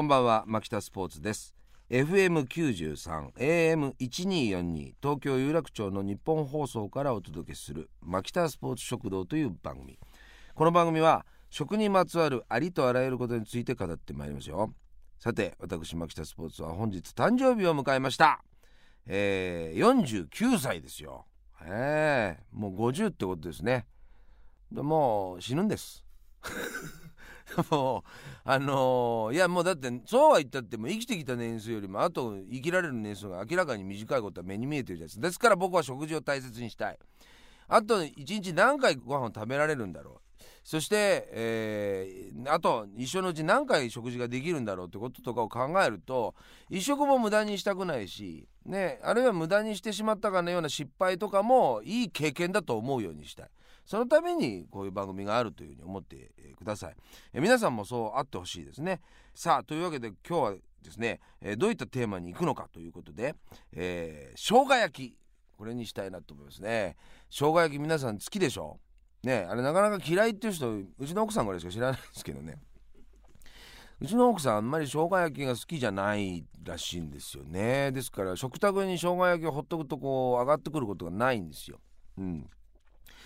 [0.00, 1.54] こんばんは牧田スポーツです。
[1.90, 9.98] FM93 AM1242 東京有楽町の日本放送からお届けする牧田スポーツ食堂という番組。
[10.54, 14.72] この番組は食にまつわるありとあらゆることについて語ってまいりますよ。
[15.18, 18.42] さて私牧田スポーツは本日誕生日を迎えました。
[19.04, 21.26] えー、49歳ですよ。
[21.62, 23.84] えー、もう50ってことですね。
[24.72, 26.02] もう死ぬんです。
[27.70, 28.10] もう
[28.44, 35.26] あのー、いやもうだってそうは言ったっても生きてきた年数よりもあと生きられる年数が明らかに短いことは目に見えてるじゃないですか。
[35.26, 36.98] ですから僕は食事を大切にしたい。
[37.68, 40.30] あと1日何回ご飯を食べられるんだろう。
[40.62, 46.34] そして、えー、あと一生のうち何回食事ができるんだろうってこととかを考えると
[46.68, 53.50] 一食も無駄にしたくないし、ね、あるいは無駄にしてしまったかのような失敗とかもいい経験だと思うようにしたい。
[53.84, 56.96] そのためにこういう番組があるというふうに思ってください、
[57.32, 59.00] え、皆さんもそうあってほしいですね。
[59.34, 63.34] さあというわけで今日はですね、え、どういったテーマに行くのかということで、
[63.72, 65.20] えー、生姜焼き。
[65.60, 66.96] これにしたいなと思いますね。
[67.28, 68.80] 生姜焼き皆さん好きでしょ
[69.22, 72.56] ねあれなかなか嫌いっていう人うちの奥さんぐらいしか知らないですけどね。
[74.00, 77.92] うちの奥さんあんまり生姜焼きが好きじゃないらしいんですよね。
[77.92, 81.78] ですから食卓に生姜焼きをほっとくとこう上がってくることがないんですよ。
[82.16, 82.48] うん。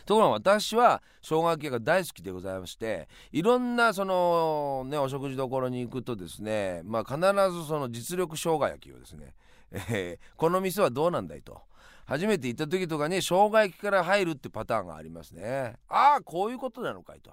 [0.05, 7.19] ところが私は生姜焼きが大好きでございましていろんなそのねお食事処に行くとですねまあ必
[7.53, 9.35] ずその実力生姜焼きをですね、
[9.73, 11.61] えー、この店はどうなんだいと。
[12.07, 15.77] 初めて行った時とかに生姜焼きから入るってパターンがありますね。
[15.89, 17.33] ああこういうことなのかいと。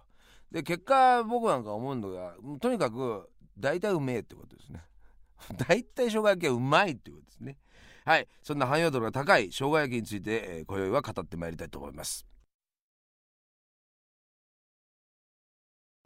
[0.49, 4.81] で結果僕なんか思うのがとにかく大体うめえってことですね。
[5.67, 7.57] 大体生姜焼きはうまいっていうことですね。
[8.05, 12.30] はいそんな汎用度が高い生姜焼きについて、えー、今宵は語ってまいりたいと思います。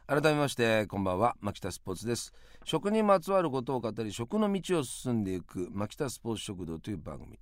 [0.08, 1.34] 改めましてこんばんは。
[1.40, 2.32] 牧田スポーツです。
[2.64, 7.36] 食にまつわることを語り食の道を進んでいく牧田スポーツ食堂という番組。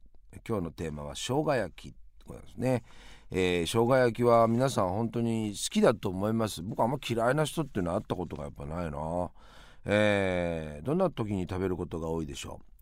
[0.49, 1.95] 今日のテーマは生姜焼き
[2.27, 2.83] ことですね、
[3.31, 6.63] えー、生姜焼きは皆さん本当に好きだと思います。
[6.63, 9.31] 僕あんま嫌いな人っていうのは会ったことがやっぱないな。
[9.85, 12.74] えー、どんな時に食べることが多いでしょう？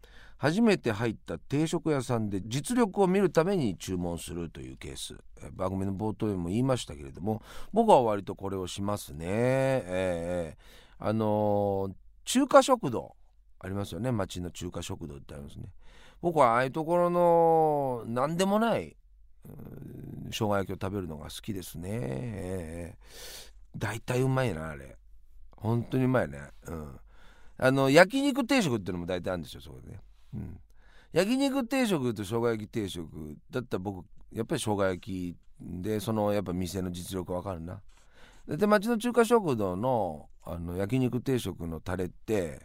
[0.42, 5.14] 初めて入った定食屋さんで実力を見るために注文するというケース。
[5.53, 7.42] 番組の冒頭でも言いましたけれども
[7.72, 9.25] 僕は割とこれをしますね。
[9.28, 11.92] えー、あのー、
[12.25, 13.14] 中華食堂
[13.60, 14.10] ありますよね。
[14.10, 15.66] 町の中華食堂ってありますね。
[16.20, 18.97] 僕はああいうところの何でもない
[20.31, 24.97] 生姜焼きを食べるのが好きですね、えー、だいたいうまいなあれ。
[25.56, 26.41] 本当にうまいね。
[26.66, 26.98] うん。
[27.58, 30.00] あの焼肉定食っていうのも大体あるんですよそこでね、
[30.34, 30.59] うん、
[31.12, 37.81] 焼肉定食と生姜焼き定食だったら僕やっぱり生姜焼きでそのやっぱ店の実力わかるな。
[38.48, 42.60] で町の中華食堂のあの焼肉定食のタレって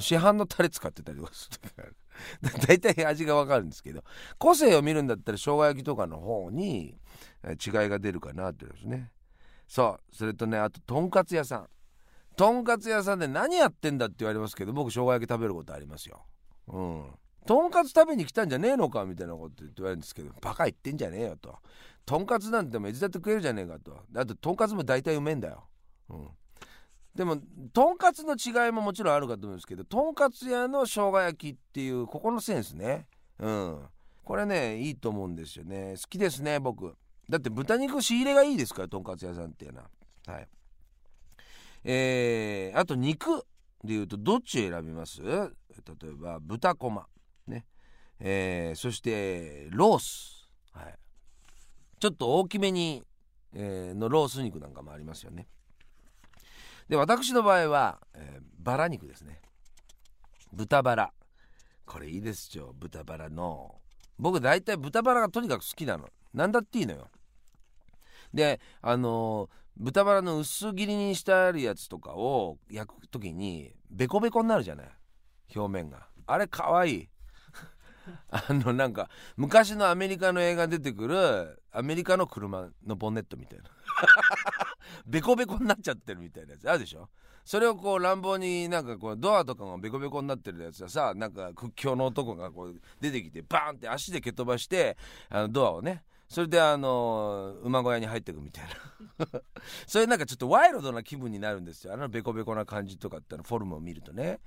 [0.00, 1.96] 市販のタレ使ってたりとかする
[2.66, 4.02] 大体味がわかるんですけど
[4.38, 6.98] 個性を見るんだったら生姜焼きとかの方に
[7.44, 9.12] 違いが出るかなってですね。
[9.68, 10.16] そう。
[10.16, 11.68] それとねあととんかつ屋さん。
[12.36, 16.24] とんかつ屋さんで何やってんだって言われますけど僕生姜焼き食べることありますよ。
[16.68, 17.04] うん。
[17.46, 21.56] とんかつ食べに来たんじゃねえのかみたいなこと言われるんですけどバカ言ってんじゃねえよと。
[22.04, 23.96] とんかつなんてもいつだって食えるじゃねえかと。
[24.16, 25.64] あととんかつも大体うめえんだよ。
[26.08, 26.28] うん。
[27.14, 27.38] でも
[27.72, 33.06] とんかつの違いももちろんあるかと思うんですけどとんかつ屋の生姜焼きっていうここのセンスね。
[33.38, 33.78] うん。
[34.24, 35.94] これねいいと思うんですよね。
[35.96, 36.96] 好きですね僕。
[37.28, 39.88] だって豚肉仕入れがいいですからとんかつ屋さんっていうのは。
[40.26, 40.48] はい。
[41.84, 43.44] えー、あと肉
[43.84, 45.22] でいうとどっち選びます？
[45.84, 47.06] 例えば豚こま
[47.46, 47.66] ね。
[48.18, 50.94] えー、そしてロース、はい、
[52.00, 53.02] ちょっと大きめに、
[53.52, 55.48] えー、のロース肉なんかもありますよね。
[56.88, 59.40] で私の場合は、えー、バラ肉ですね。
[60.52, 61.12] 豚バラ。
[61.84, 62.74] これいいですよ。
[62.78, 63.76] 豚バラの。
[64.18, 66.08] 僕大体豚バラがとにかく好きなの。
[66.32, 67.08] 何だっていいのよ。
[68.32, 74.90] であのー、豚バラの薄切りにしてあるやつとかを焼く時にベコベコになるじゃない。
[75.54, 76.06] 表面が。
[76.26, 76.94] あれかわい。
[76.94, 77.08] い
[78.30, 83.64] あのなんか昔のアメリカの映画出てくるアメリカの車のボンネットみたいな。
[85.06, 86.70] ベコベコになっちゃってるみたいなやつ。
[86.70, 87.08] あるでしょ？
[87.44, 94.96] それをこう乱暴になんかこうドアとかがベコベコになってるやつはさなんか屈強の男がこう出てきてバーンって足で蹴飛ばして
[95.28, 98.70] あのドアをねそれであの馬小屋に入っていくみたいな。
[99.86, 101.94] それなんかちょっとワイルドな気分になるんですよ。
[101.94, 104.40] あのベコベコな感じとかってのフォルムを見るとね。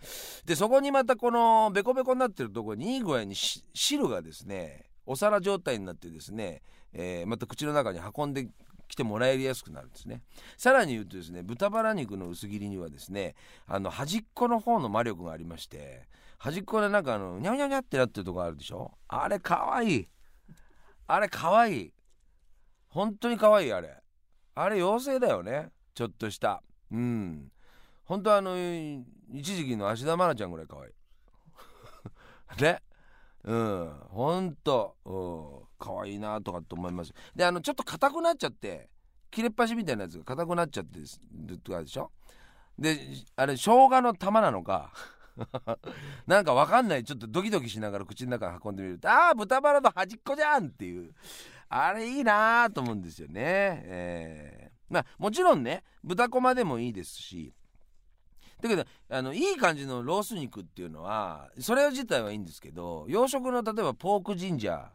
[0.45, 6.61] でそこにまたこのベコベコになってるところにいい具合に汁がですねお皿状態になってですね、
[6.93, 8.49] えー、また口の中に運んで
[8.87, 10.21] 来てもらいやすくなるんですね。
[10.57, 13.35] さらに言うとですね豚バラ肉の薄切りにはですね
[13.65, 18.91] あの端っこの方の魔力がありまして端っこでなんかあのニャニャニャってなってるとこあるでしょ？
[19.07, 20.07] あれかわいい。
[21.11, 21.91] あれかわい。
[22.89, 23.97] 本当にかわいあれ。
[24.53, 25.69] あれ妖精だよね。
[25.95, 26.61] ちょっとした。
[26.91, 27.51] うん。
[28.05, 28.55] 本当あの
[29.33, 30.91] 一時期の芦田愛菜ちゃんぐらいかわい。
[32.61, 32.83] ね。
[33.43, 33.89] うん。
[34.09, 35.83] ほんとうん。
[35.83, 37.11] かわいいなとかって思います。
[37.35, 38.91] であのちょっと硬くなっちゃって
[39.31, 42.11] 切れっ端みたいなやつが硬くなっちゃってるとかでしょ？
[42.77, 42.99] で
[43.35, 44.93] あれ生姜の玉なのか。
[46.27, 47.03] なんかわかんない。
[47.03, 51.13] ちょっとドキドキしながら口の中に運んでみるとああ豚バラの端っこじゃんっていう。
[51.69, 53.33] あれいいなーと思うんですよね。
[53.85, 57.53] えー、まあもちろんね豚こまでもいいですし。
[58.61, 64.87] だけどあのいい感じのロース肉っていうのはそれ自体はいいんですけど洋食の例えばポークジンジャー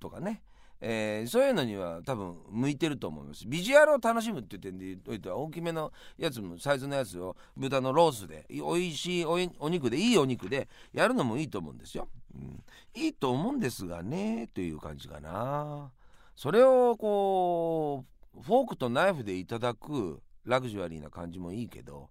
[0.00, 0.42] とかね。
[0.84, 3.46] えー、そういうのには多分向いてると思います。
[3.46, 12.64] ビジュアルを楽しむっていう点で言おいては大きめのやつもサイズのやつを豚のロースで美味しいお肉でいいお肉でやるのもいいと思うんですよ、うん、
[12.94, 15.92] いいと思うんですがねという感じかな。
[16.34, 18.04] それをこ
[18.36, 22.10] うフォークとナイフでいただくラグジュアリーな感じもいいけど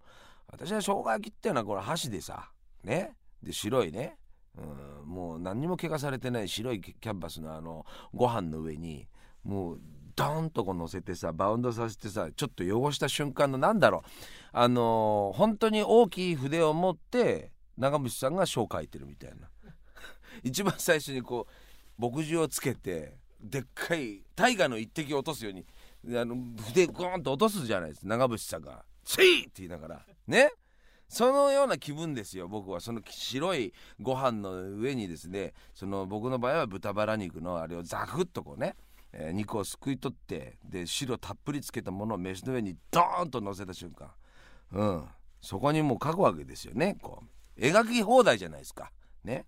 [0.50, 2.48] 私は生姜焼きっていうのはこれ箸でさ
[2.84, 3.16] ね。
[3.42, 4.16] で白いね。
[4.58, 9.08] うん、もう何にも怪我されてない白いキャンバスのあのご飯の上に
[9.44, 9.80] もう
[10.14, 14.10] ドーンとこう乗せてさバウンドさせてさちょっと汚した瞬間のなんだろう。
[14.52, 19.48] あのー、本当に大きい筆を持って長渕さんが書を書いてるみたいな。
[20.44, 21.46] 一番最初にこ
[21.98, 25.64] う墨汁をつけてでっかい大河の一滴落とすように
[26.16, 26.36] あの
[26.68, 28.06] 筆ゴーンと落とすじゃないです。
[28.06, 30.06] 長渕さんが「スイー!」って言いながら。
[30.26, 30.52] ね？
[31.12, 38.76] そのような気分ですよ僕はその白いご飯の上にですねその僕の場合は豚バラ肉のあれをザクッとこうね、
[39.12, 44.08] えー、肉をすくい取ってで汁たっぷりつけたものを飯の上にドーンと乗せた瞬間
[44.72, 45.04] うん
[45.42, 47.22] そこにもう書くわけですよねこ
[47.58, 48.90] う描き放題じゃないですか
[49.22, 49.44] ね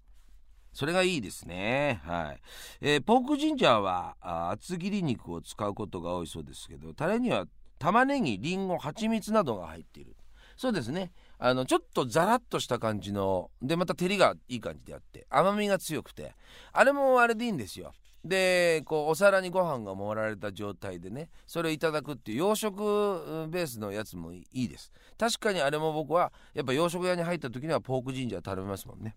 [0.74, 2.00] それがいいですね。
[2.04, 2.40] はい。
[2.80, 4.16] えー、ポークジンジャーは
[4.50, 7.46] 厚切り肉を使うことが多いそうですけど、タレには
[7.78, 10.16] 玉ねぎ、りんご、蜂蜜などが入っている。
[10.56, 11.12] そうですね。
[11.38, 16.34] あのちょっとザラッとした感じのでまた照りがいい感じであって甘みが強くて
[16.72, 17.92] あれもあれでいいんですよ。
[18.24, 24.90] でこうお皿にご飯が盛られた状態でねそれをいただくっていう洋食ベースのやつもいいです。
[25.18, 29.14] 確かにあれも僕はやっぱ洋食屋に入った時にはポークジンジャー食べますもんね。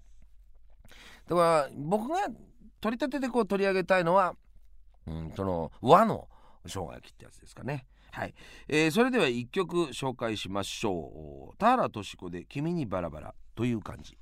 [1.27, 2.27] だから僕が
[2.81, 4.35] 取り立ててこう取り上げたいのは、
[5.07, 6.27] うん、その和の
[6.65, 7.85] 生姜焼きってやつですかね。
[8.17, 8.33] はい、
[8.67, 11.57] えー、それでは1曲紹介しましょう。
[11.59, 14.17] 田原俊子で「君にバラバラ」という感じ。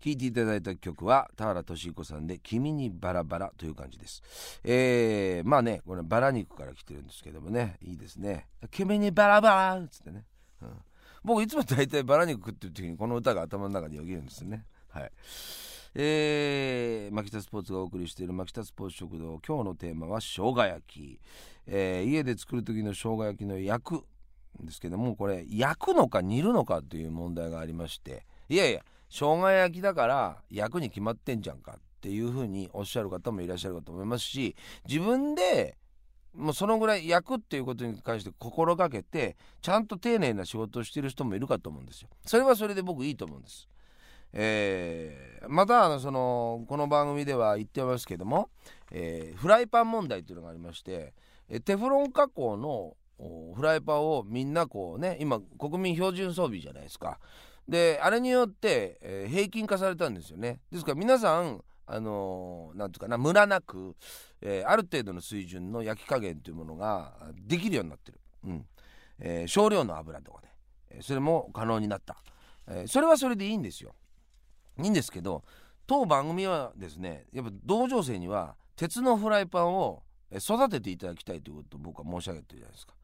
[0.00, 4.22] 聴いていただいた曲は田原俊彦さんで「君にバラバラ」という感じです。
[4.64, 7.76] えー、まあねこれバラ肉から来てるんですけどもね。
[7.82, 10.24] いいですね「君にバラバラ」っつってね、
[10.62, 10.70] うん、
[11.22, 14.64] 僕いつも大体バラ肉食ってる時にこの歌が頭の中によぎるんですよね。
[14.88, 15.12] はい。
[15.98, 21.18] えー、牧田スポーツがお送りしている牧田スポーツ食堂今日のテーマは生姜焼き、
[21.66, 24.04] えー、家で作る時の生姜焼きの焼く
[24.60, 34.54] ですけどもこれ焼くのか煮るのかという問題がありましていやいや生姜焼きだから焼くに決まってんじゃんかっていうふうにおっしゃる方もいらっしゃるかと思いますし
[34.86, 35.78] 自分で
[36.34, 42.10] もうそのぐらい焼くっていうことに関して心がけてちゃんと丁寧な仕事をしてる人もいるかと思うんですよ。
[42.26, 43.66] それはそれで僕いいと思うんです。
[44.38, 48.50] えー、またあのそのこの番組では言ってますけども、
[48.92, 51.14] えー、フライパン問題というのがありまして
[51.64, 52.96] テフロン加工の
[53.54, 57.18] フライパンをみんなこうね今国民標準装備じゃないですか。
[57.66, 60.60] であれによって、えー、平均化されたんですよね。
[60.70, 63.96] ですから皆さんあのー、ていうかなムラなく、
[64.42, 67.14] えー、ある程度の水準の焼き加減というものが
[67.46, 68.66] できるようになってる、うん。
[69.18, 70.42] えー、少量の油とか
[70.90, 72.16] で、それも可能になった、
[72.68, 73.94] えー、それはそれでいいんですよ。
[74.78, 75.42] いいんですけど
[75.86, 80.02] 当番組はですねやっぱ同情生には鉄のフライパンを
[80.32, 82.94] 育てていただきたいということを僕は申し上げてるじゃないですか。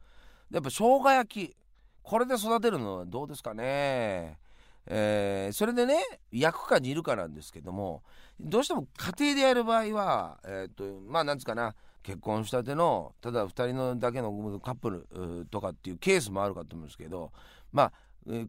[0.51, 1.55] やっぱ生姜焼き
[2.03, 4.37] これで育てるのはどうですかね。
[4.85, 5.95] えー、それでね
[6.31, 8.03] 焼くか煮るかなんですけども
[8.37, 17.31] どうしても家庭でやる場合は、えー、とまあなんつかな結婚したてのただ2人のだけのカップルとかっていうケースもあるかと思うんですけど
[17.71, 17.93] まあ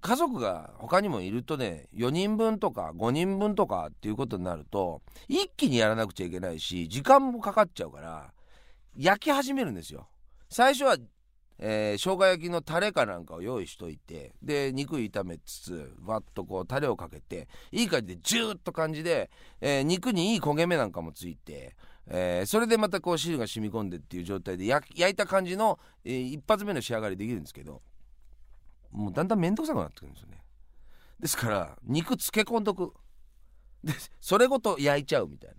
[0.00, 8.32] 家族が他にもいるとね4人分とか5人分とかっていうことになると一気にやらなくちゃいけないし時間もかかっちゃうから
[8.96, 10.06] 焼き始めるんですよ。
[10.48, 10.96] 最初は、
[11.58, 21.74] えー、生姜焼きのタレかなんかを用意しといてで肉炒めつつわっとこうタレをかけていい感じでジューッと感じで、えー、肉にいい焦げ目なんかもついて
[22.06, 27.80] えー、それでまたこう汁が染み込んでっていう状態で焼いた感じの、えー、一発目の仕上がりできるんですけど
[28.94, 30.40] もうだんだん面倒くさくなってくるんですよね。
[31.18, 32.94] ですから肉漬け込んどく。
[33.82, 35.56] でそれごと焼いちゃうみたいな。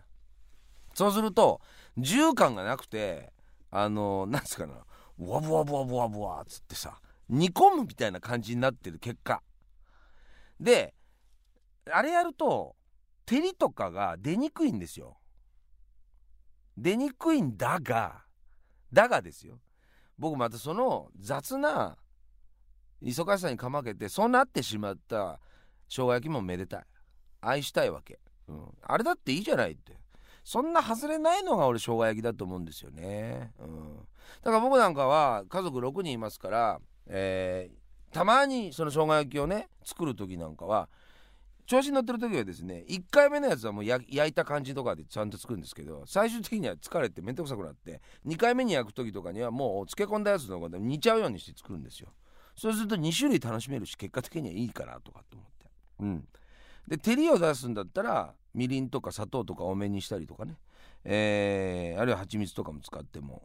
[0.94, 1.60] そうすると
[1.98, 3.34] 重感がなくて
[3.70, 4.74] あのなんですかな
[5.20, 9.44] ブワブワブワブワブワっつってさ煮込むみたいな感じになってる結果。
[10.60, 10.94] で
[11.92, 12.76] あれやると
[13.26, 15.18] 照りとかが出にくいんですよ。
[16.78, 18.24] 出にくいんだが
[18.94, 19.60] だがですよ。
[20.18, 21.98] 僕またその雑な
[23.06, 25.40] 忙しさにかまけてそうなってしまった
[25.88, 26.84] 生姜焼きもめでたい。
[27.42, 29.98] 愛したいわけ、うん、あれだっていいじゃないって。
[30.46, 33.98] そんな外れないのが俺生姜焼きだと思うんですよね、うん、
[34.44, 40.88] だから僕なんかは家族6人いますから、えー、たまにその生姜焼きをね作る時なんかは
[41.66, 52.10] 調子に乗ってる時はですね1回目のやつはもう焼いた感じとかでちゃんと作るんですけど最終的には疲れて面倒くさくなって2回目に焼く時とかにはもう漬け込んだやつの方で煮ちゃうようにして作るんですよ。
[52.56, 55.66] そうすると2種類楽しめるし結果的にはいいかなとかって思って。
[56.00, 56.28] うん。
[56.88, 60.56] で照りを出すんだったらみりんとか砂糖とか多めにしたりとかね。
[61.08, 63.44] えー、あるいは蜂蜜とかも使っても、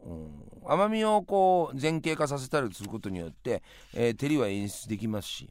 [0.64, 3.62] うん、甘みをこう前傾化させたりすることによって、
[3.92, 5.50] えー、照りは演出できますし。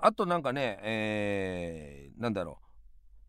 [0.00, 2.64] あとなんかね、えー、なんだろう。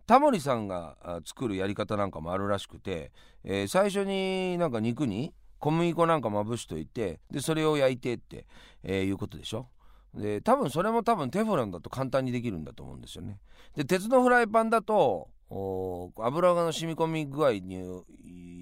[0.05, 3.11] タモリさんが作るやり方なんかもあるらしくて、
[3.43, 8.45] えー、最初になんか肉に小麦粉なんかまぶしといてでそれを焼いてって、
[8.83, 9.67] えー、いうことでしょ？
[10.13, 13.39] で多分それも多分テフロンだと簡単にできるんだと思うんですよね。
[13.75, 17.75] で鉄のフライパンだと油がの染み込み具合に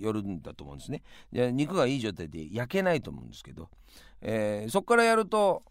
[0.01, 1.03] よるんだと思うんですね。
[1.31, 3.69] 肉がいい状態で焼けないと思うんですけど。
[4.25, 5.63] えー、そこからやると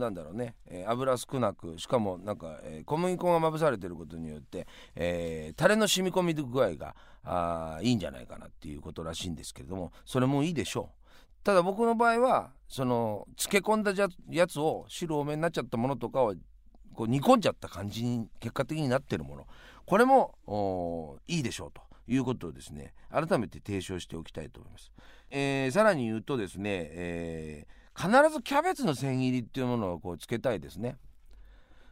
[0.00, 11.44] なんだろうね、えー、油少なくしかもなんか、えー、小麦粉がまぶされてることによって、えー、タレの染み込み具合があいいんじゃないかなっていうことらしいんですけれどもそれもいいでしょう。
[11.44, 13.92] ただ僕の場合はその漬け込んだ
[14.30, 16.34] やつを汁多めになっちゃったものとかを
[16.94, 19.46] こう煮込んじゃった感じに結果的になってるもの。
[19.86, 24.92] これもいいでしょうということをですね改めて提唱しておきたいと思います、
[25.30, 30.96] えー、さらに言うとですね、えー必ずキャベツの千切りっていうものをこうつけたいですね。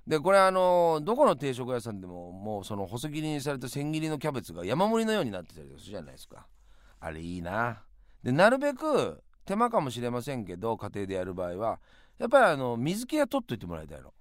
[0.07, 6.47] でこれあのどこの定食屋さんでももうその細切りにされた千切りのキャベツが山盛りのようになってたりするじゃないですか。
[7.01, 7.83] あれいいな。
[8.23, 11.79] でなるべく手間かもしれませんけど家庭でやる場合は
[12.19, 14.15] やっぱりあの水気は取っといてもらいたいの。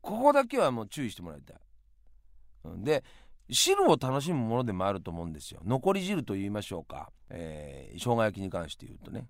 [0.00, 1.56] ここだけはもう注意してもらいたい。
[2.82, 3.04] で
[3.48, 5.60] 汁を楽しむものでもあると思うんですよ。
[5.64, 9.26] 残り汁と言いましょうか、えー、生姜焼きに関して言うとね。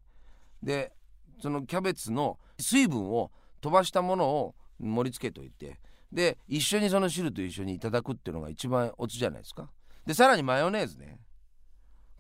[0.62, 0.92] で
[1.40, 5.80] そのキャベツの水分を飛ばしたものを盛り付けといて
[6.12, 9.70] で一緒にその汁と一緒にいただくっていうのが一番オツじゃないですか。
[10.06, 11.18] でさらにマヨネーズね。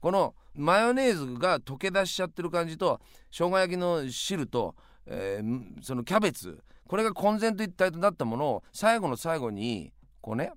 [0.00, 4.74] このマヨネーズが溶け出しちゃってる感じと生姜焼きの汁と、
[5.06, 6.62] えー、そのキャベツ。
[6.86, 10.52] これが混然と一体となったものを最後の最後にこうね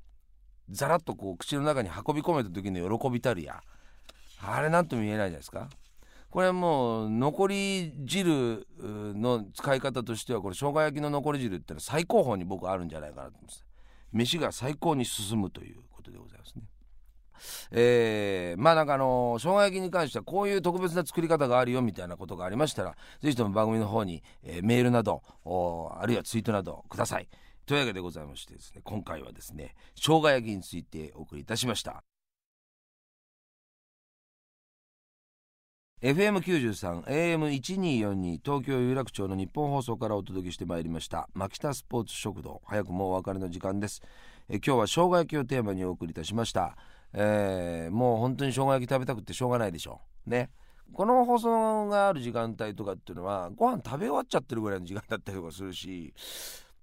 [0.70, 3.62] ザラッとこう口の中に運び込めた時の喜びたるや。
[4.46, 5.70] あれなんとも言えないじゃないですか。
[6.30, 13.64] これはもう残り汁の使い方としてはこれ生姜焼きの残り汁ってのは最高峰に僕あるんじゃないかなと思います。
[14.12, 16.64] 飯が最高に進むということでございますね。
[17.72, 25.22] えー、まあなんかあの生姜焼きに関してはこういう特別な作り方があるよみたいなことがありましたら是非とも番組の方に、えー、メールなど
[26.00, 27.28] あるいはツイートなどください。
[27.66, 32.04] というわけでございましてですね今回はですね生姜焼きについてお送りいたしました。
[36.04, 42.62] FM93 AM1242 東京有楽町の日本放送からお届けしてまいりました牧田スポーツ食堂。
[42.66, 44.02] 早くもお別れの時間です。
[44.50, 46.76] え今日は生姜焼きをテーマにお送りいたしました、
[47.14, 50.02] えー、もう本当に生姜焼き食べたくてしょうがないでしょ。
[50.28, 50.50] うね。
[50.94, 56.14] この放送がある時間帯とかっていうのはご飯食べ終わっちゃってるぐらいの時間だったりとかするし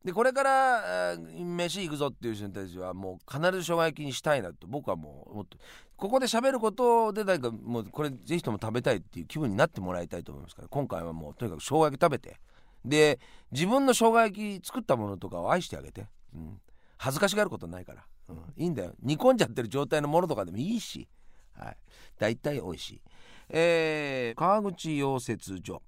[0.05, 5.59] でこれから飯行くぞっていう人に対してはもう必ず生姜焼きにしたいなと僕はもう思って
[5.97, 12.41] ここで喋ることで誰かもうこれぜひとも食べたいっていう気分になってもらいたいと思いますから今回はもうとにかく生姜焼き食べて
[12.85, 13.21] で
[13.53, 16.61] 自分の生姜焼き作ったものとかを愛してあげて、うん、
[16.97, 18.95] 恥ずかしがることないから、うん、いいんだよ。
[19.03, 21.09] 煮込んじゃってる状態のものとかでもいいし、
[21.57, 21.77] はい、
[22.19, 23.03] 大体美味しい、
[23.49, 25.83] えー、川口溶接所。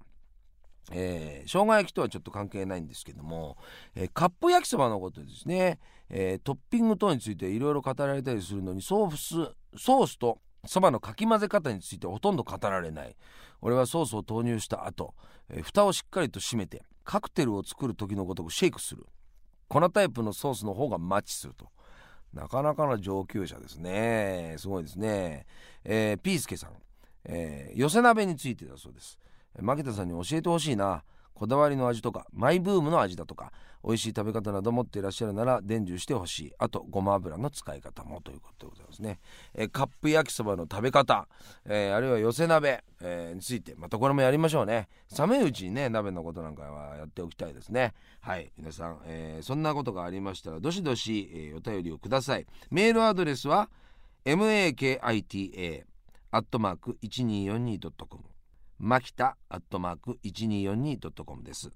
[0.91, 3.55] えー、生姜焼きとはちょっと関係ないんですけども、
[3.95, 13.15] えー、カップ焼きそばのことですね、えー、トッピング等についていろいろ語られたりするのにソースソースとそばのかき混ぜ方についてほとんど語られない。
[13.61, 15.13] 俺はソースを投入した後、
[15.49, 19.05] えー、蓋をしっかりと閉めてカクテルを作る時のごとくシェイクする。
[19.69, 21.69] 粉タイプのソースの方がマッチすると。
[22.33, 24.55] なかなかの上級者ですね。
[24.57, 25.45] すごいですね、
[25.83, 26.71] えー、ピースケさん、
[27.25, 29.19] えー、寄せ鍋についてだそうです。
[29.59, 31.03] 牧田さんに教えてほしいな。
[31.43, 33.51] こだわりの味とかマイブームの味だとか
[33.83, 36.53] 美味しい食べ方など持っていらっしゃるなら伝授してほしい。
[36.57, 39.19] あとごま油の使い方もということでございますね、
[39.53, 41.27] えー、カップ焼きそばの食べ方、
[41.65, 44.87] えー、あるいは寄せ鍋、えー、についてまたこれもやりましょうね。
[45.09, 47.93] 寒いうちにね鍋のことなんかはやっておきたいですね。
[48.21, 52.47] はい皆さん、えそんなことがありましたらどしどし、えお便りをください。
[52.71, 53.69] メールアドレスは
[54.23, 55.83] makita
[56.31, 58.32] アットマーク 1242.com
[58.79, 61.69] マキタアットマーク 1242.com です、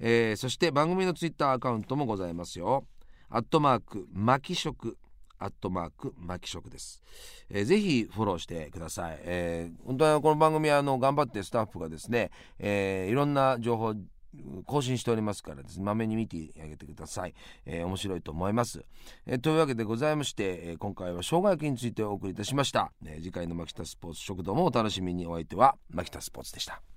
[0.00, 2.86] えー、そして番組のツイッターアカウントもございますよ。
[3.34, 4.98] アットマークマキ食
[5.38, 7.02] アットマークマキ食です、
[7.50, 13.94] えー、ぜひフォローしてください、えー、本当はこの番組はあの頑張ってスタッフがですね、えー、いろんな情報
[14.66, 17.34] 更新しておりますからですねまめに見てあげてください、
[17.66, 18.84] えー、面白いと思います、
[19.26, 25.22] えー、というわけでございまして、えー、今回は生姜焼きについてお送りいたしました、え次回の牧田スポーツ食堂もお楽しみに。
[25.26, 26.91] お相手は牧田スポーツでした。